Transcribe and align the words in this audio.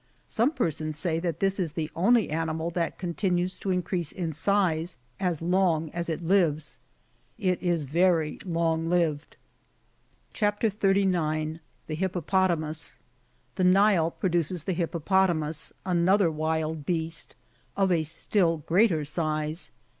^^ 0.01 0.03
Some 0.27 0.49
persons 0.49 0.97
say, 0.97 1.19
that 1.19 1.41
this 1.41 1.59
is 1.59 1.73
the 1.73 1.91
only 1.95 2.31
animal 2.31 2.71
that 2.71 2.97
continues 2.97 3.59
to 3.59 3.69
increase 3.69 4.11
in 4.11 4.33
size 4.33 4.97
as 5.19 5.43
long 5.43 5.91
as 5.91 6.09
it 6.09 6.23
lives; 6.23 6.79
it 7.37 7.61
is 7.61 7.83
very 7.83 8.39
long 8.43 8.89
lived. 8.89 9.37
CHAP. 10.33 10.63
39. 10.73 11.59
THE 11.85 11.95
HirrOPOTAMTJS. 11.95 12.97
The 13.53 13.63
Mle 13.65 14.09
produces 14.19 14.63
the 14.63 14.73
hippopotamus, 14.73 15.71
another 15.85 16.31
wild 16.31 16.83
beast, 16.83 17.35
of 17.77 17.91
a 17.91 18.01
still 18.01 18.57
greater 18.57 19.05
size. 19.05 19.69